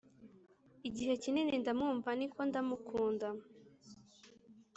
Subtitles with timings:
[0.87, 3.27] igihe kinini ndamwumva, niko ntamukunda.